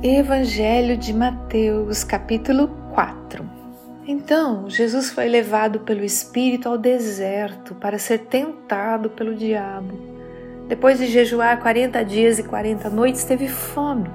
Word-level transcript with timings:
Evangelho 0.00 0.96
de 0.96 1.12
Mateus, 1.12 2.04
capítulo 2.04 2.68
4. 2.94 3.50
Então, 4.06 4.70
Jesus 4.70 5.10
foi 5.10 5.26
levado 5.26 5.80
pelo 5.80 6.04
Espírito 6.04 6.68
ao 6.68 6.78
deserto 6.78 7.74
para 7.74 7.98
ser 7.98 8.18
tentado 8.20 9.10
pelo 9.10 9.34
diabo. 9.34 9.98
Depois 10.68 10.98
de 11.00 11.08
jejuar 11.08 11.58
40 11.60 12.04
dias 12.04 12.38
e 12.38 12.44
40 12.44 12.88
noites, 12.90 13.24
teve 13.24 13.48
fome. 13.48 14.08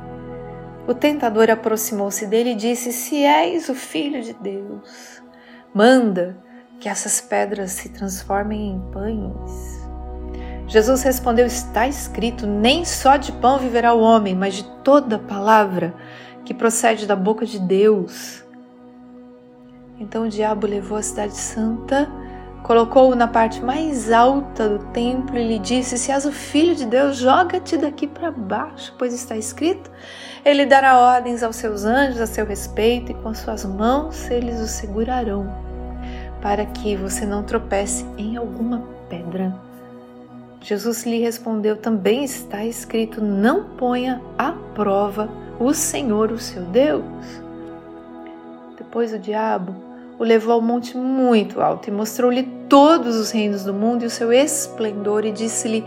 O 0.87 0.93
tentador 0.93 1.51
aproximou-se 1.51 2.25
dele 2.27 2.51
e 2.51 2.55
disse: 2.55 2.93
Se 2.93 3.21
és 3.21 3.67
o 3.67 3.75
filho 3.75 4.21
de 4.21 4.31
Deus, 4.35 5.21
manda 5.73 6.41
que 6.79 6.87
essas 6.87 7.19
pedras 7.19 7.71
se 7.71 7.89
transformem 7.89 8.71
em 8.71 8.79
pães. 8.89 9.72
Jesus 10.73 11.03
respondeu: 11.03 11.45
Está 11.45 11.87
escrito: 11.87 12.47
Nem 12.47 12.83
só 12.83 13.15
de 13.15 13.31
pão 13.31 13.59
viverá 13.59 13.93
o 13.93 14.01
homem, 14.01 14.33
mas 14.33 14.55
de 14.55 14.63
toda 14.83 15.19
palavra 15.19 15.93
que 16.43 16.51
procede 16.51 17.05
da 17.05 17.15
boca 17.15 17.45
de 17.45 17.59
Deus. 17.59 18.43
Então 19.99 20.23
o 20.23 20.29
diabo 20.29 20.65
levou 20.65 20.97
a 20.97 21.03
cidade 21.03 21.35
santa, 21.35 22.09
colocou-o 22.63 23.13
na 23.13 23.27
parte 23.27 23.63
mais 23.63 24.11
alta 24.11 24.67
do 24.67 24.79
templo 24.85 25.37
e 25.37 25.47
lhe 25.47 25.59
disse: 25.59 25.95
Se 25.95 26.11
és 26.11 26.25
o 26.25 26.31
filho 26.31 26.75
de 26.75 26.87
Deus, 26.87 27.17
joga-te 27.17 27.77
daqui 27.77 28.07
para 28.07 28.31
baixo, 28.31 28.95
pois 28.97 29.13
está 29.13 29.37
escrito: 29.37 29.91
Ele 30.43 30.65
dará 30.65 30.97
ordens 30.97 31.43
aos 31.43 31.55
seus 31.55 31.85
anjos 31.85 32.19
a 32.19 32.25
seu 32.25 32.47
respeito, 32.47 33.11
e 33.11 33.15
com 33.21 33.31
suas 33.35 33.63
mãos 33.63 34.27
eles 34.31 34.59
o 34.59 34.65
segurarão, 34.67 35.55
para 36.41 36.65
que 36.65 36.95
você 36.95 37.27
não 37.27 37.43
tropece 37.43 38.03
em 38.17 38.37
alguma 38.37 38.81
pedra. 39.07 39.53
Jesus 40.63 41.05
lhe 41.05 41.19
respondeu: 41.19 41.75
Também 41.75 42.23
está 42.23 42.63
escrito: 42.63 43.21
Não 43.21 43.65
ponha 43.75 44.21
à 44.37 44.53
prova 44.73 45.29
o 45.59 45.73
Senhor, 45.73 46.31
o 46.31 46.39
seu 46.39 46.63
Deus. 46.63 47.03
Depois 48.77 49.13
o 49.13 49.19
diabo 49.19 49.75
o 50.17 50.23
levou 50.23 50.53
ao 50.53 50.61
monte 50.61 50.95
muito 50.95 51.59
alto 51.59 51.89
e 51.89 51.91
mostrou-lhe 51.91 52.43
todos 52.69 53.17
os 53.17 53.31
reinos 53.31 53.63
do 53.65 53.73
mundo 53.73 54.03
e 54.03 54.05
o 54.05 54.09
seu 54.09 54.31
esplendor, 54.31 55.25
e 55.25 55.33
disse-lhe: 55.33 55.83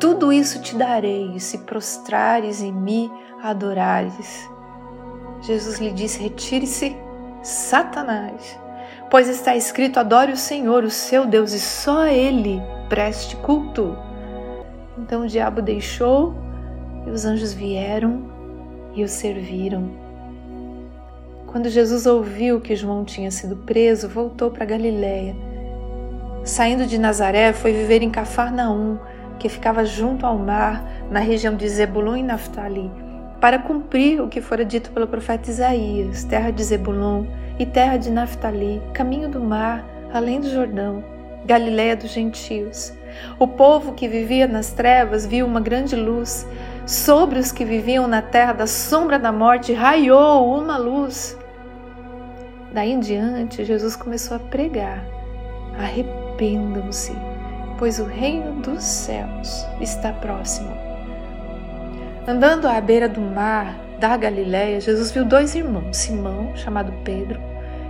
Tudo 0.00 0.32
isso 0.32 0.60
te 0.60 0.74
darei, 0.74 1.38
se 1.38 1.58
prostrares 1.58 2.60
e 2.60 2.72
me 2.72 3.08
adorares. 3.40 4.50
Jesus 5.40 5.78
lhe 5.78 5.92
disse: 5.92 6.20
Retire-se, 6.20 6.96
Satanás, 7.44 8.58
pois 9.10 9.28
está 9.28 9.56
escrito: 9.56 9.98
Adore 9.98 10.32
o 10.32 10.36
Senhor, 10.36 10.84
o 10.84 10.90
seu 10.90 11.26
Deus, 11.26 11.52
e 11.52 11.60
só 11.60 12.06
Ele 12.06 12.62
preste 12.88 13.36
culto. 13.36 13.96
Então 14.96 15.22
o 15.22 15.26
diabo 15.26 15.60
deixou 15.60 16.34
e 17.06 17.10
os 17.10 17.24
anjos 17.24 17.52
vieram 17.52 18.22
e 18.94 19.02
o 19.02 19.08
serviram. 19.08 19.90
Quando 21.46 21.68
Jesus 21.68 22.06
ouviu 22.06 22.60
que 22.60 22.76
João 22.76 23.04
tinha 23.04 23.30
sido 23.30 23.56
preso, 23.56 24.08
voltou 24.08 24.50
para 24.50 24.64
Galiléia. 24.64 25.34
Saindo 26.44 26.86
de 26.86 26.96
Nazaré, 26.96 27.52
foi 27.52 27.72
viver 27.72 28.02
em 28.02 28.10
Cafarnaum, 28.10 28.98
que 29.38 29.48
ficava 29.48 29.84
junto 29.84 30.24
ao 30.24 30.38
mar, 30.38 30.84
na 31.10 31.18
região 31.18 31.56
de 31.56 31.68
Zebulon 31.68 32.16
e 32.16 32.22
Naftali, 32.22 32.90
para 33.40 33.58
cumprir 33.58 34.20
o 34.20 34.28
que 34.28 34.40
fora 34.40 34.64
dito 34.64 34.90
pelo 34.90 35.06
profeta 35.06 35.50
Isaías: 35.50 36.24
terra 36.24 36.50
de 36.50 36.62
Zebulon 36.62 37.24
e 37.58 37.66
terra 37.66 37.96
de 37.96 38.10
Naftali, 38.10 38.82
caminho 38.92 39.28
do 39.28 39.40
mar, 39.40 39.84
além 40.12 40.40
do 40.40 40.50
Jordão 40.50 41.02
Galiléia 41.44 41.96
dos 41.96 42.10
gentios. 42.10 42.92
O 43.38 43.46
povo 43.48 43.92
que 43.92 44.06
vivia 44.06 44.46
nas 44.46 44.72
trevas 44.72 45.26
viu 45.26 45.46
uma 45.46 45.60
grande 45.60 45.96
luz. 45.96 46.46
Sobre 46.86 47.38
os 47.38 47.50
que 47.50 47.64
viviam 47.64 48.06
na 48.06 48.20
terra 48.20 48.52
da 48.52 48.66
sombra 48.66 49.18
da 49.18 49.32
morte 49.32 49.72
raiou 49.72 50.56
uma 50.56 50.76
luz. 50.76 51.36
Daí 52.72 52.92
em 52.92 53.00
diante, 53.00 53.64
Jesus 53.64 53.96
começou 53.96 54.36
a 54.36 54.40
pregar: 54.40 55.04
Arrependam-se, 55.78 57.12
pois 57.78 57.98
o 57.98 58.04
reino 58.04 58.60
dos 58.60 58.82
céus 58.82 59.66
está 59.80 60.12
próximo. 60.12 60.89
Andando 62.30 62.68
à 62.68 62.80
beira 62.80 63.08
do 63.08 63.20
mar 63.20 63.76
da 63.98 64.16
Galiléia, 64.16 64.80
Jesus 64.80 65.10
viu 65.10 65.24
dois 65.24 65.56
irmãos, 65.56 65.96
Simão, 65.96 66.54
chamado 66.54 66.92
Pedro, 67.02 67.40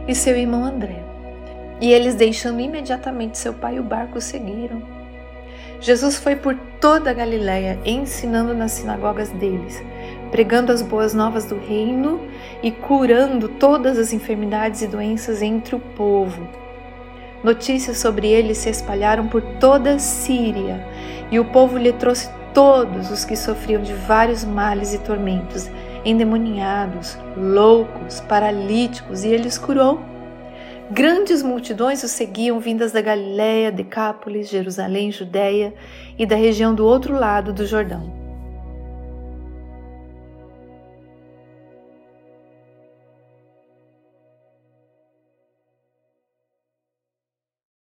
e 0.08 0.14
seu 0.14 0.34
irmão 0.34 0.64
André. 0.64 1.04
E 1.78 1.92
eles, 1.92 2.14
deixando 2.14 2.58
imediatamente 2.58 3.36
seu 3.36 3.52
pai 3.52 3.76
e 3.76 3.80
o 3.80 3.82
barco, 3.82 4.18
seguiram. 4.18 4.82
Jesus 5.78 6.16
foi 6.16 6.36
por 6.36 6.56
toda 6.80 7.10
a 7.10 7.12
Galiléia, 7.12 7.78
ensinando 7.84 8.54
nas 8.54 8.72
sinagogas 8.72 9.28
deles, 9.28 9.82
pregando 10.30 10.72
as 10.72 10.80
boas 10.80 11.12
novas 11.12 11.44
do 11.44 11.58
reino 11.58 12.22
e 12.62 12.70
curando 12.70 13.46
todas 13.46 13.98
as 13.98 14.10
enfermidades 14.10 14.80
e 14.80 14.86
doenças 14.86 15.42
entre 15.42 15.76
o 15.76 15.80
povo. 15.80 16.48
Notícias 17.44 17.98
sobre 17.98 18.28
ele 18.28 18.54
se 18.54 18.70
espalharam 18.70 19.28
por 19.28 19.42
toda 19.60 19.96
a 19.96 19.98
Síria, 19.98 20.82
e 21.30 21.38
o 21.38 21.44
povo 21.44 21.76
lhe 21.76 21.92
trouxe 21.92 22.39
todos 22.54 23.10
os 23.10 23.24
que 23.24 23.36
sofriam 23.36 23.82
de 23.82 23.92
vários 23.92 24.44
males 24.44 24.92
e 24.92 24.98
tormentos, 24.98 25.70
endemoniados, 26.04 27.18
loucos, 27.36 28.20
paralíticos, 28.20 29.24
e 29.24 29.28
ele 29.28 29.48
os 29.48 29.58
curou. 29.58 30.00
Grandes 30.90 31.42
multidões 31.42 32.02
o 32.02 32.08
seguiam 32.08 32.58
vindas 32.58 32.90
da 32.90 33.00
Galiléia, 33.00 33.70
Decápolis, 33.70 34.48
Jerusalém, 34.48 35.12
Judéia 35.12 35.72
e 36.18 36.26
da 36.26 36.34
região 36.34 36.74
do 36.74 36.84
outro 36.84 37.14
lado 37.14 37.52
do 37.52 37.64
Jordão. 37.64 38.19